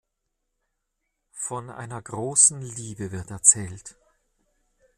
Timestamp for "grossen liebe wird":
2.01-3.29